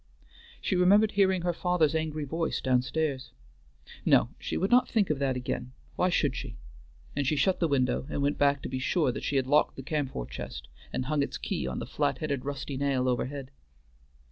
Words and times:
She 0.59 0.75
remembered 0.75 1.11
hearing 1.11 1.43
her 1.43 1.53
father's 1.53 1.93
angry 1.93 2.23
voice 2.25 2.59
down 2.59 2.81
stairs. 2.81 3.29
No! 4.03 4.29
she 4.39 4.57
would 4.57 4.71
not 4.71 4.89
think 4.89 5.11
of 5.11 5.19
that 5.19 5.35
again, 5.35 5.73
why 5.95 6.09
should 6.09 6.35
she? 6.35 6.57
and 7.15 7.27
she 7.27 7.35
shut 7.35 7.59
the 7.59 7.67
window 7.67 8.07
and 8.09 8.19
went 8.19 8.39
back 8.39 8.63
to 8.63 8.67
be 8.67 8.79
sure 8.79 9.11
that 9.11 9.21
she 9.23 9.35
had 9.35 9.45
locked 9.45 9.75
the 9.75 9.83
camphor 9.83 10.25
chest, 10.25 10.67
and 10.91 11.05
hung 11.05 11.21
its 11.21 11.37
key 11.37 11.67
on 11.67 11.77
the 11.77 11.85
flat 11.85 12.17
headed 12.17 12.45
rusty 12.45 12.77
nail 12.77 13.07
overhead. 13.07 13.51